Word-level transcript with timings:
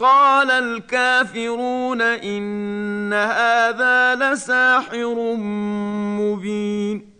قال 0.00 0.50
الكافرون 0.50 2.02
إن 2.02 3.12
هذا 3.12 4.14
لساحر 4.14 5.14
مبين. 6.18 7.14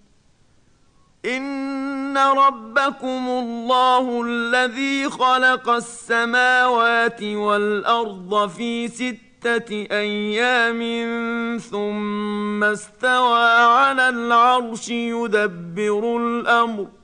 إن 1.25 2.19
ربكم 2.19 3.29
الله 3.29 4.23
الذي 4.27 5.11
خلق 5.11 5.71
السماوات 5.71 7.23
والأرض 7.23 8.49
في 8.49 8.89
ستة 8.89 9.87
أيام 9.91 10.81
ثم 11.59 12.65
استوى 12.65 13.45
على 13.65 14.09
العرش 14.09 14.89
يدبر 14.89 16.17
الأمر. 16.17 17.04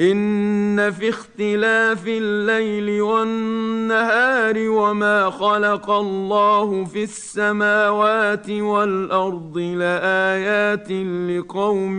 إن 0.00 0.90
في 0.90 1.08
اختلاف 1.08 2.04
الليل 2.06 3.00
والنهار 3.00 4.54
وما 4.68 5.30
خلق 5.30 5.90
الله 5.90 6.84
في 6.84 7.02
السماوات 7.02 8.50
والأرض 8.50 9.58
لآيات 9.58 10.92
لقوم 11.30 11.98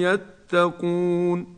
يتقون. 0.00 1.57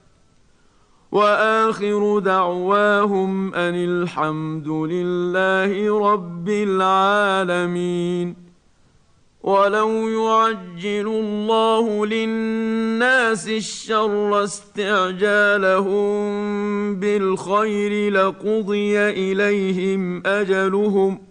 وآخر 1.11 2.19
دعواهم 2.19 3.53
أن 3.53 3.75
الحمد 3.75 4.67
لله 4.67 5.99
رب 6.11 6.49
العالمين. 6.49 8.35
ولو 9.43 10.09
يعجل 10.09 11.07
الله 11.07 12.05
للناس 12.05 13.47
الشر 13.47 14.43
استعجالهم 14.43 16.21
بالخير 16.95 18.13
لقضي 18.13 18.99
إليهم 18.99 20.27
أجلهم 20.27 21.30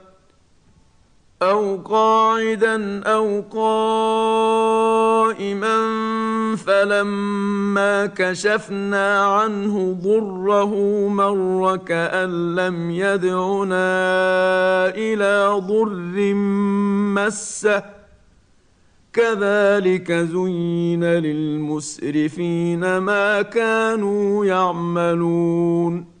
أو 1.41 1.75
قاعدا 1.75 3.03
أو 3.03 3.43
قائما 3.51 4.91
فلما 6.55 8.05
كشفنا 8.05 9.25
عنه 9.25 9.97
ضره 10.03 10.75
مر 11.07 11.77
كأن 11.77 12.55
لم 12.55 12.91
يدعنا 12.91 13.85
إلى 14.95 15.61
ضر 15.67 16.33
مسه. 17.15 17.83
كذلك 19.13 20.11
زين 20.11 21.03
للمسرفين 21.03 22.97
ما 22.97 23.41
كانوا 23.41 24.45
يعملون. 24.45 26.20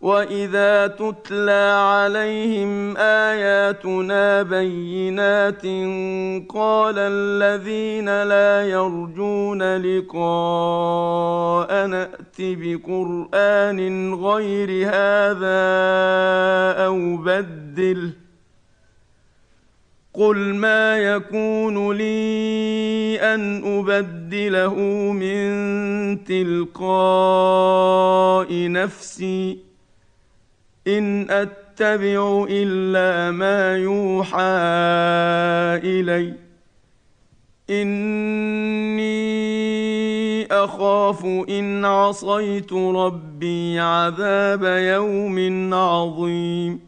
واذا 0.00 0.86
تتلى 0.86 1.74
عليهم 1.74 2.96
اياتنا 2.96 4.42
بينات 4.42 5.62
قال 6.48 6.94
الذين 6.98 8.22
لا 8.22 8.68
يرجون 8.68 9.76
لقاء 9.76 10.86
نات 11.86 12.36
بقران 12.38 14.14
غير 14.14 14.86
هذا 14.86 15.58
أو 16.86 17.16
بدله 17.16 18.12
قل 20.14 20.54
ما 20.54 20.98
يكون 20.98 21.92
لي 21.92 23.20
ان 23.20 23.78
ابدله 23.78 24.74
من 25.12 26.24
تلقاء 26.24 26.88
نفسي 28.70 29.67
إن 30.88 31.30
أتبع 31.30 32.46
إلا 32.50 33.30
ما 33.30 33.76
يوحى 33.76 34.38
إلي. 35.84 36.34
إني 37.70 39.28
أخاف 40.46 41.24
إن 41.24 41.84
عصيت 41.84 42.72
ربي 42.72 43.80
عذاب 43.80 44.64
يوم 44.64 45.74
عظيم. 45.74 46.87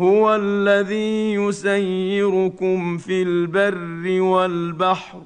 هو 0.00 0.34
الذي 0.34 1.34
يسيركم 1.34 2.98
في 2.98 3.22
البر 3.22 4.20
والبحر 4.20 5.22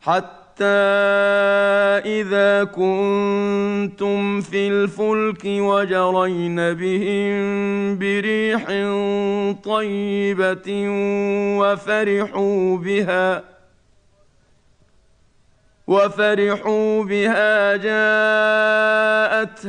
حتى 0.00 0.64
إذا 2.04 2.64
كنتم 2.64 4.40
في 4.40 4.68
الفلك 4.68 5.44
وجرين 5.44 6.56
بهم 6.56 7.98
بريح 7.98 8.64
طيبة 9.64 10.86
وفرحوا 11.58 12.76
بها 12.76 13.44
وفرحوا 15.90 17.04
بها 17.04 17.76
جاءتها 17.76 19.62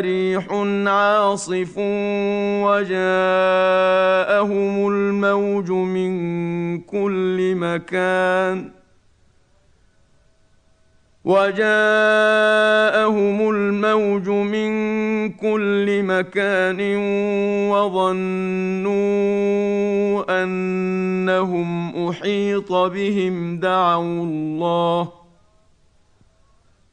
ريح 0.00 0.46
عاصف 0.86 1.74
وجاءهم 2.64 2.98
الموج 4.88 5.70
من 5.70 6.80
كل 6.80 7.54
مكان. 7.56 8.70
وجاءهم 11.24 11.58
الموج 13.50 14.28
من 14.28 14.70
كل 15.32 16.02
مكان 16.02 16.96
وظنوا 17.70 18.88
أنهم 20.42 22.08
أحيط 22.08 22.72
بهم 22.72 23.58
دعوا 23.60 24.24
الله 24.24 25.17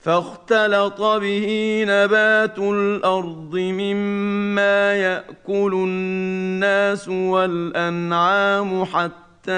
فاختلط 0.00 1.00
به 1.02 1.84
نبات 1.88 2.58
الأرض 2.58 3.56
مما 3.56 4.94
يأكل 4.94 5.72
الناس 5.74 7.08
والأنعام 7.08 8.84
حتى 8.84 9.52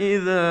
إذا 0.00 0.48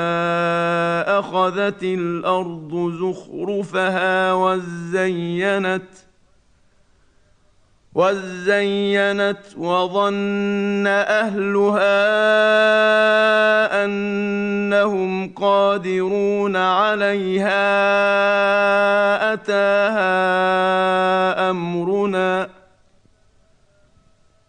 أخذت 1.18 1.82
الأرض 1.82 2.92
زخرفها 3.00 4.32
وزينت 4.32 6.03
وزينت 7.94 9.44
وظن 9.58 10.86
اهلها 10.86 11.84
انهم 13.84 15.32
قادرون 15.36 16.56
عليها 16.56 17.64
اتاها 19.32 20.10
امرنا 21.50 22.48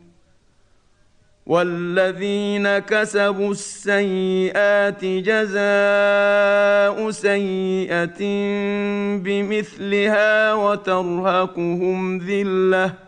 والذين 1.46 2.78
كسبوا 2.78 3.50
السيئات 3.50 5.04
جزاء 5.04 5.50
سيئة 7.10 8.18
بمثلها 9.18 10.54
وترهقهم 10.54 12.18
ذلة 12.18 13.07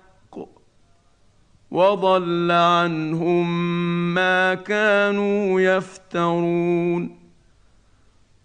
وضل 1.71 2.51
عنهم 2.51 3.73
ما 4.13 4.53
كانوا 4.53 5.61
يفترون. 5.61 7.21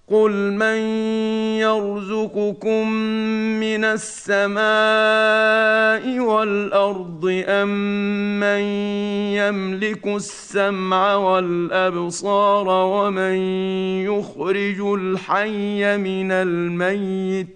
قل 0.09 0.53
من 0.53 0.79
يرزقكم 1.59 2.93
من 3.61 3.85
السماء 3.85 4.67
والأرض 6.21 7.45
أم 7.49 7.69
من 8.41 8.61
يملك 9.35 10.07
السمع 10.07 11.15
والأبصار 11.15 12.69
ومن 12.69 13.35
يخرج 14.05 14.81
الحي 14.81 15.97
من 15.97 16.33
الميت 16.33 17.56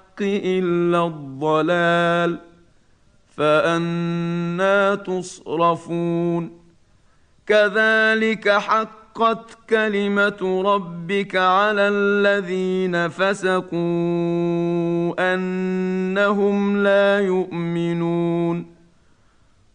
إلا 0.21 1.05
الضلال 1.07 2.39
فأنا 3.37 4.95
تصرفون 4.95 6.51
كذلك 7.47 8.49
حقت 8.49 9.57
كلمة 9.69 10.63
ربك 10.65 11.35
على 11.35 11.87
الذين 11.87 13.07
فسقوا 13.07 13.73
أنهم 15.33 16.83
لا 16.83 17.19
يؤمنون 17.19 18.80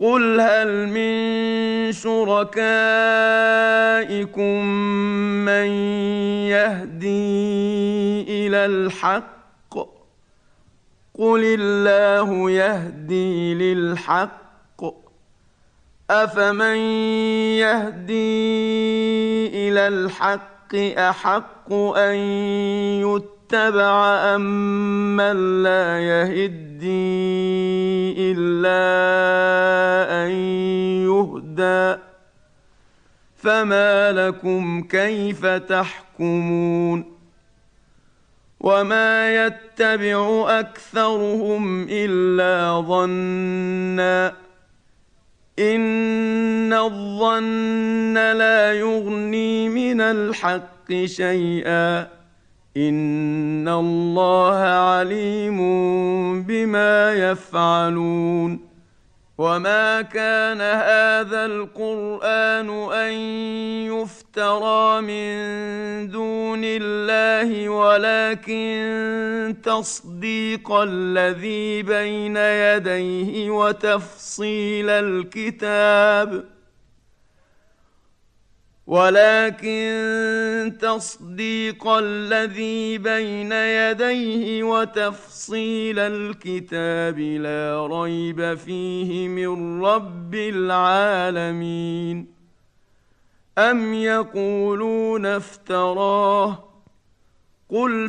قل 0.00 0.40
هل 0.40 0.88
من 0.88 1.92
شركائكم 1.92 2.64
من 5.44 5.66
يهدي 6.48 8.22
إلى 8.22 8.64
الحق 8.66 9.74
قل 11.18 11.44
الله 11.44 12.50
يهدي 12.50 13.54
للحق 13.54 14.84
افمن 16.10 16.76
يهدي 17.60 18.48
إلى 19.68 19.88
الحق 19.88 20.74
احق 20.98 21.72
ان 21.96 22.14
يتبع 23.04 23.39
أم 23.54 25.16
من 25.16 25.62
لا 25.62 26.00
يهدي 26.00 26.80
إلا 28.32 28.80
أن 30.24 30.30
يهدى. 31.06 32.02
فما 33.36 34.12
لكم 34.12 34.82
كيف 34.82 35.46
تحكمون؟ 35.46 37.16
وما 38.60 39.46
يتبع 39.46 40.44
أكثرهم 40.60 41.86
إلا 41.90 42.80
ظنا. 42.80 44.34
إن 45.58 46.72
الظن 46.72 48.14
لا 48.14 48.72
يغني 48.72 49.68
من 49.68 50.00
الحق 50.00 50.92
شيئا. 51.04 52.19
ان 52.76 53.68
الله 53.68 54.56
عليم 54.58 55.58
بما 56.42 57.14
يفعلون 57.14 58.70
وما 59.38 60.02
كان 60.02 60.60
هذا 60.60 61.46
القران 61.46 62.70
ان 62.92 63.12
يفترى 63.90 65.00
من 65.00 65.32
دون 66.10 66.60
الله 66.64 67.68
ولكن 67.68 69.56
تصديق 69.62 70.72
الذي 70.72 71.82
بين 71.82 72.36
يديه 72.36 73.50
وتفصيل 73.50 74.90
الكتاب 74.90 76.44
ولكن 78.90 80.72
تصديق 80.80 81.88
الذي 81.88 82.98
بين 82.98 83.52
يديه 83.52 84.62
وتفصيل 84.62 85.98
الكتاب 85.98 87.18
لا 87.18 87.86
ريب 87.86 88.54
فيه 88.54 89.28
من 89.28 89.82
رب 89.84 90.34
العالمين. 90.34 92.26
أم 93.58 93.94
يقولون 93.94 95.26
افتراه؟ 95.26 96.64
قل 97.68 98.08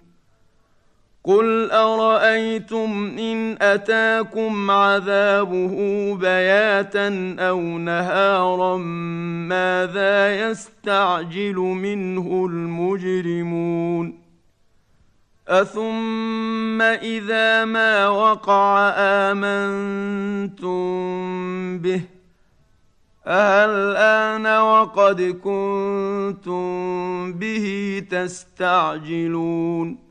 قل 1.23 1.71
ارايتم 1.71 3.15
ان 3.19 3.57
اتاكم 3.61 4.71
عذابه 4.71 5.75
بياتا 6.15 7.35
أو 7.39 7.61
نهارا 7.61 8.77
ماذا 9.47 10.49
يستعجل 10.49 11.55
منه 11.55 12.45
المجرمون 12.49 14.21
اثم 15.47 16.81
اذا 16.81 17.65
ما 17.65 18.07
وقع 18.07 18.93
امنتم 19.31 20.71
به 21.79 22.01
الان 23.27 24.61
وقد 24.61 25.21
كنتم 25.21 26.63
به 27.33 28.03
تستعجلون 28.09 30.10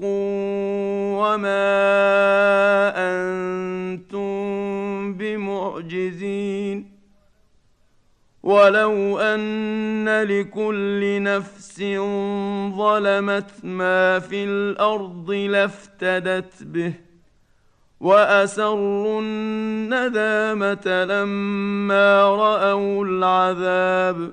وما 0.00 1.60
أنتم 2.96 4.32
بمعجزين 5.14 6.90
ولو 8.42 9.18
ان 9.18 10.22
لكل 10.22 11.22
نفس 11.22 11.78
ظلمت 12.76 13.50
ما 13.64 14.18
في 14.18 14.44
الأرض 14.44 15.30
لافتدت 15.30 16.62
به 16.62 16.92
واسروا 18.00 19.20
الندامه 19.22 21.04
لما 21.04 22.22
راوا 22.22 23.04
العذاب 23.04 24.32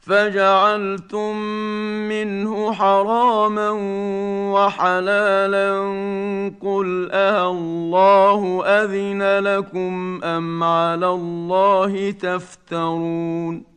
فجعلتم 0.00 1.36
منه 2.08 2.72
حراما 2.72 3.70
وحلالا 4.52 5.78
قل 6.62 7.08
أه 7.12 7.50
الله 7.50 8.66
أذن 8.66 9.22
لكم 9.38 10.20
أم 10.24 10.62
على 10.62 11.06
الله 11.06 12.10
تفترون 12.10 13.70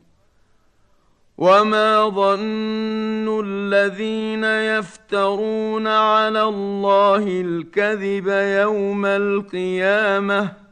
وما 1.38 2.10
ظن 2.10 3.40
الذين 3.46 4.44
يفترون 4.44 5.88
على 5.88 6.44
الله 6.44 7.24
الكذب 7.28 8.28
يوم 8.62 9.06
القيامة 9.06 10.63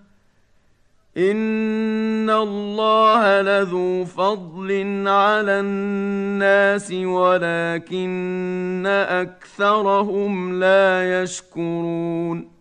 ان 1.18 2.30
الله 2.30 3.42
لذو 3.42 4.06
فضل 4.06 4.72
على 5.08 5.60
الناس 5.60 6.92
ولكن 6.92 8.84
اكثرهم 8.88 10.60
لا 10.60 11.22
يشكرون 11.22 12.61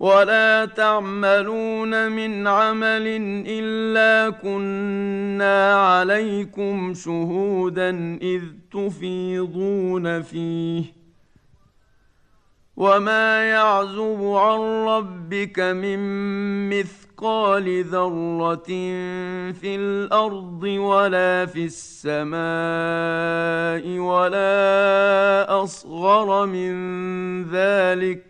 ولا 0.00 0.64
تعملون 0.64 2.12
من 2.12 2.46
عمل 2.46 3.06
الا 3.46 4.30
كنا 4.30 5.74
عليكم 5.74 6.94
شهودا 6.94 8.18
اذ 8.22 8.42
تفيضون 8.72 10.22
فيه 10.22 10.84
وما 12.76 13.44
يعزب 13.44 14.22
عن 14.24 14.60
ربك 14.88 15.60
من 15.60 15.98
مثقال 16.68 17.84
ذره 17.84 18.66
في 19.52 19.76
الأرض 19.76 20.62
ولا 20.62 21.46
في 21.46 21.64
السماء 21.64 22.38
ولا 23.98 25.62
اصغر 25.62 26.46
من 26.46 26.72
ذلك 27.50 28.29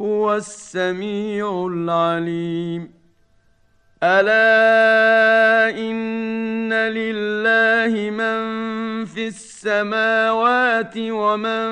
هو 0.00 0.34
السميع 0.34 1.66
العليم. 1.72 2.96
ألا 4.02 5.70
إن 5.78 6.72
لله 6.72 8.10
من 8.10 9.04
في 9.04 9.26
السماوات 9.26 10.94
ومن 10.96 11.66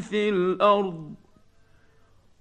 في 0.00 0.28
الأرض 0.28 1.14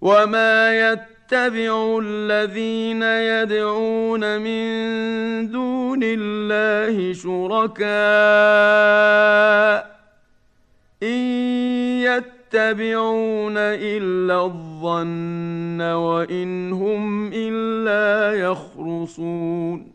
وما 0.02 0.92
يتبع 0.92 2.00
الذين 2.04 3.04
يدعون 3.04 4.42
من 4.42 5.52
دون 5.52 6.00
الله 6.04 7.14
شركاء 7.14 7.94
يتبعون 12.54 13.58
إلا 13.58 14.46
الظن 14.46 15.82
وإن 15.82 16.74
هم 16.74 17.34
إلا 17.34 18.40
يخرصون. 18.40 19.94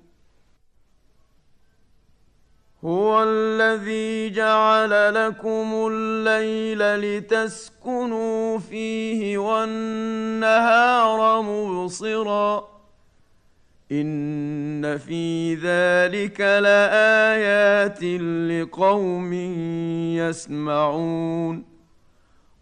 هو 2.84 3.22
الذي 3.22 4.30
جعل 4.30 5.14
لكم 5.14 5.88
الليل 5.92 6.78
لتسكنوا 6.78 8.58
فيه 8.58 9.38
والنهار 9.38 11.42
مبصرا. 11.42 12.68
إن 13.92 14.98
في 14.98 15.54
ذلك 15.54 16.40
لآيات 16.40 18.02
لقوم 18.50 19.32
يسمعون. 20.18 21.77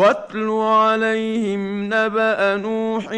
واتل 0.00 0.48
عليهم 0.50 1.84
نبأ 1.84 2.56
نوح 2.56 3.08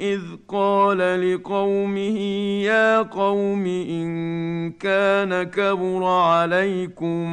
إذ 0.00 0.20
قال 0.48 0.98
لقومه 0.98 2.18
يا 2.66 3.02
قوم 3.02 3.66
إن 3.66 4.70
كان 4.70 5.42
كبر 5.42 6.04
عليكم 6.04 7.24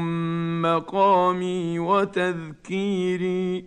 مقامي 0.61 1.79
وتذكيري. 1.79 3.65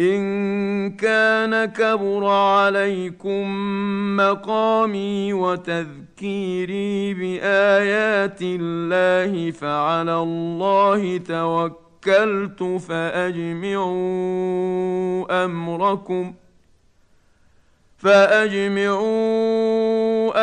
إن 0.00 0.90
كان 0.90 1.64
كبر 1.64 2.26
عليكم 2.26 3.46
مقامي 4.16 5.32
وتذكيري 5.32 7.14
بآيات 7.14 8.38
الله 8.42 9.50
فعلى 9.50 10.16
الله 10.18 11.18
توكل 11.18 11.81
توكلت 12.02 12.62
فأجمعوا 12.88 13.94
أمركم 15.44 16.34
فأجمعوا 17.98 19.22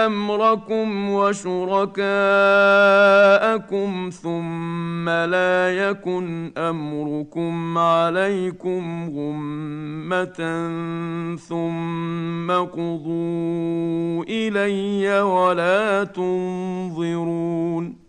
أمركم 0.06 1.10
وشركاءكم 1.10 2.10
ثم 4.24 5.10
لا 5.10 5.90
يكن 5.90 6.52
أمركم 6.58 7.78
عليكم 7.78 9.10
غمة 9.10 10.38
ثم 11.36 12.52
قضوا 12.52 14.24
إلي 14.24 15.22
ولا 15.22 16.04
تنظرون. 16.04 18.09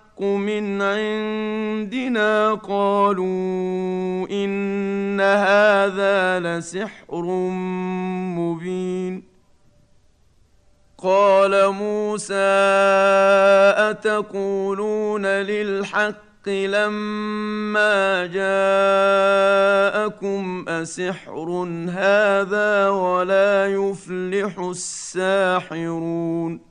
من 0.23 0.81
عندنا 0.81 2.53
قالوا 2.53 4.27
إن 4.31 5.21
هذا 5.21 6.39
لسحر 6.39 7.21
مبين. 8.37 9.23
قال 10.97 11.71
موسى 11.71 12.35
أتقولون 13.89 15.25
للحق 15.25 16.49
لما 16.49 18.25
جاءكم 18.25 19.55
أسحر 20.69 21.49
هذا 21.89 22.89
ولا 22.89 23.67
يفلح 23.67 24.59
الساحرون؟ 24.59 26.70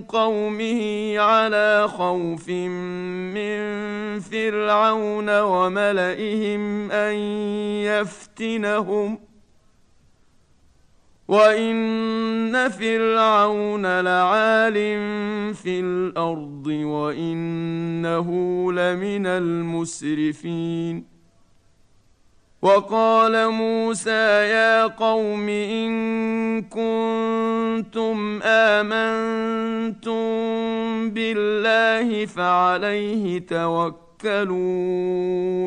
قومه 0.00 1.14
على 1.18 1.88
خوف 1.88 2.48
من 2.48 3.60
فرعون 4.20 5.40
وملئهم 5.40 6.90
أن 6.90 7.14
يفتنهم 7.84 9.18
وإن 11.28 12.68
فرعون 12.68 14.00
لعال 14.00 14.74
في 15.54 15.80
الأرض 15.80 16.66
وإنه 16.66 18.28
لمن 18.72 19.26
المسرفين 19.26 21.16
وقال 22.62 23.50
موسى 23.50 24.48
يا 24.50 24.86
قوم 24.86 25.48
إن 25.48 26.62
كنتم 26.62 27.65
فعليه 32.24 33.38
توكلوا 33.38 34.06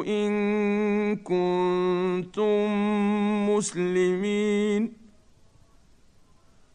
إن 0.06 1.16
كنتم 1.16 2.66
مسلمين. 3.50 4.94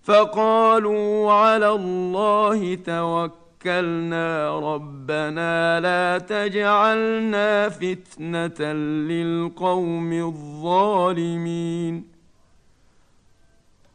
فقالوا 0.03 1.33
على 1.33 1.71
الله 1.71 2.75
توكلنا 2.75 4.59
ربنا 4.59 5.81
لا 5.81 6.19
تجعلنا 6.19 7.69
فتنة 7.69 8.73
للقوم 9.09 10.13
الظالمين. 10.13 12.14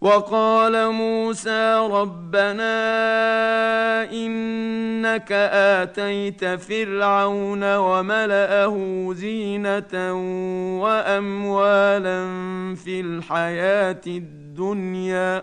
وقال 0.00 0.90
موسى 0.92 1.88
ربنا 1.90 2.72
إنك 4.12 5.32
آتيت 5.52 6.44
فرعون 6.44 7.76
وملأه 7.76 9.08
زينة 9.12 10.12
وأموالا 10.82 12.20
في 12.74 13.00
الحياة 13.00 14.00
الدنيا. 14.06 15.42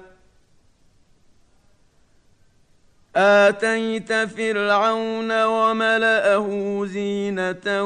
آتيت 3.16 4.14
فرعون 4.14 5.44
وملأه 5.44 6.82
زينة 6.86 7.84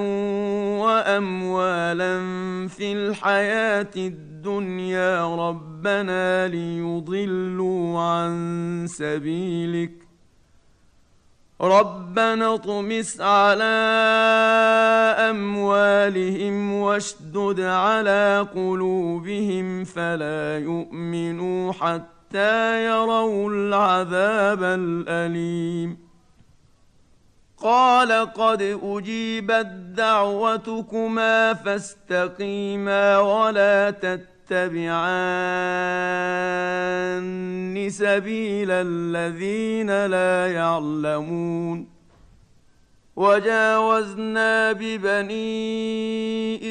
وأموالا 0.85 2.17
في 2.67 2.93
الحياة 2.93 3.89
الدنيا. 3.97 4.28
ربنا 5.39 6.47
ليضلوا 6.47 7.99
عن 7.99 8.85
سبيلك. 8.89 9.91
ربنا 11.61 12.53
اطمس 12.53 13.21
على 13.21 13.63
أموالهم 15.29 16.73
واشدد 16.73 17.59
على 17.59 18.47
قلوبهم 18.55 19.83
فلا 19.83 20.59
يؤمنوا 20.59 21.73
حتى 21.73 22.85
يروا 22.85 23.49
العذاب 23.49 24.63
الأليم. 24.63 26.09
قال 27.61 28.11
قد 28.33 28.79
أجيبت 28.83 29.67
دعوتكما 29.95 31.53
فاستقيما 31.53 33.19
ولا 33.19 33.89
تتبعان 34.49 34.89
سبيل 37.89 38.71
الذين 38.71 40.05
لا 40.05 40.53
يعلمون. 40.53 41.99
وجاوزنا 43.15 44.71
ببني 44.71 45.53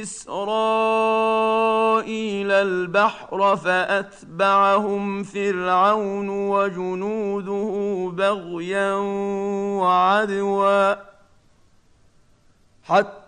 إسرائيل 0.02 1.30
البحر 2.50 3.56
فأتبعهم 3.56 5.22
فرعون 5.22 6.28
وجنوده 6.28 8.10
بغيا 8.14 8.92
وعدوا 9.82 10.94
حتى 12.84 13.27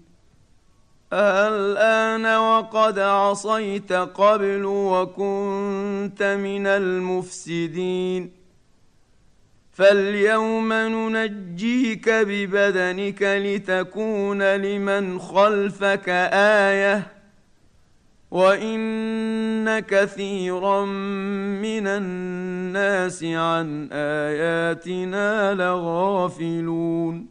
الآن 1.13 2.25
وقد 2.25 2.99
عصيت 2.99 3.93
قبل 3.93 4.65
وكنت 4.65 6.23
من 6.23 6.67
المفسدين. 6.67 8.31
فاليوم 9.71 10.73
ننجيك 10.73 12.09
ببدنك 12.09 13.21
لتكون 13.21 14.55
لمن 14.55 15.19
خلفك 15.19 16.09
آية 16.69 17.07
وإن 18.31 19.79
كثيرا 19.79 20.85
من 20.85 21.87
الناس 21.87 23.23
عن 23.23 23.89
آياتنا 23.91 25.53
لغافلون. 25.53 27.30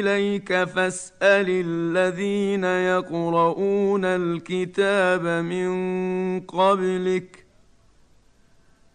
إليك 0.00 0.64
فاسأل 0.64 1.46
الذين 1.48 2.64
يقرؤون 2.64 4.04
الكتاب 4.04 5.26
من 5.26 5.70
قبلك. 6.40 7.44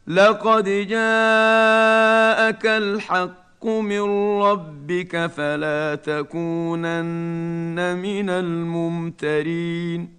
لقد 0.08 0.66
جاءك 0.66 2.66
الحق 2.66 3.66
من 3.66 4.02
ربك 4.42 5.28
فلا 5.28 5.96
تكونن 5.96 7.98
من 7.98 8.30
الممترين. 8.30 10.19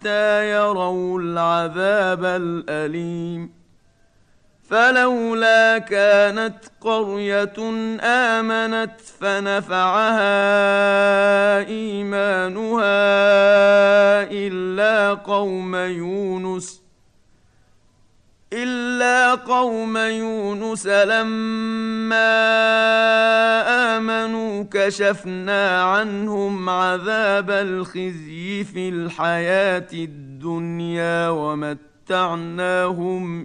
حتى 0.00 0.50
يروا 0.50 1.20
العذاب 1.20 2.24
الأليم. 2.24 3.50
فلولا 4.70 5.78
كانت 5.78 6.56
قرية 6.80 7.58
آمنت 8.00 9.00
فنفعها 9.20 10.28
إيمانها 11.58 12.90
إلا 14.30 15.14
قوم 15.14 15.76
يونس. 15.76 16.79
إلا 18.52 19.34
قوم 19.34 19.96
يونس 19.96 20.86
لما 20.86 22.36
آمنوا 23.96 24.64
كشفنا 24.70 25.82
عنهم 25.82 26.68
عذاب 26.68 27.50
الخزي 27.50 28.64
في 28.64 28.88
الحياة 28.88 29.88
الدنيا 29.92 31.28
ومتعناهم 31.28 32.64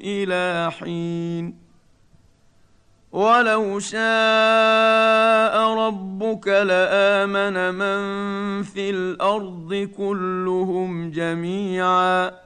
إلى 0.03 0.71
حين. 0.71 1.65
ولو 3.11 3.79
شاء 3.79 5.57
ربك 5.77 6.47
لآمن 6.47 7.73
من 7.73 8.63
في 8.63 8.89
الأرض 8.89 9.89
كلهم 9.97 11.11
جميعا. 11.11 12.44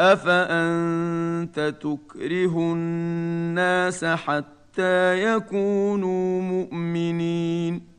افانت 0.00 1.74
تكره 1.80 2.72
الناس 2.72 4.04
حتى 4.04 5.22
يكونوا 5.24 6.42
مؤمنين؟ 6.42 7.92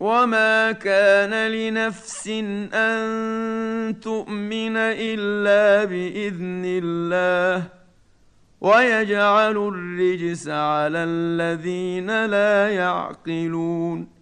وما 0.00 0.72
كان 0.72 1.50
لنفس 1.50 2.28
ان 2.74 4.00
تؤمن 4.00 4.76
الا 4.76 5.84
باذن 5.84 6.62
الله 6.66 7.64
ويجعل 8.60 9.56
الرجس 9.56 10.48
على 10.48 10.98
الذين 10.98 12.26
لا 12.26 12.68
يعقلون 12.68 14.21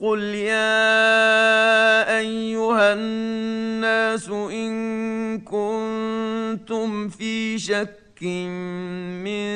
قل 0.00 0.18
يا 0.22 0.78
ايها 2.18 2.92
الناس 2.92 4.28
ان 4.30 5.38
كنتم 5.38 7.08
في 7.08 7.58
شك 7.58 8.22
من 8.22 9.48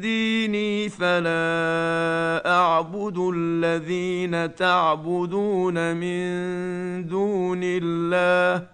ديني 0.00 0.88
فلا 0.88 2.42
اعبد 2.46 3.32
الذين 3.34 4.54
تعبدون 4.54 5.96
من 5.96 6.26
دون 7.06 7.60
الله 7.62 8.73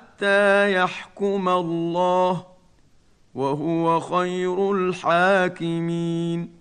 حتى 0.21 0.73
يحكم 0.73 1.49
الله 1.49 2.45
وهو 3.35 3.99
خير 3.99 4.71
الحاكمين. 4.71 6.60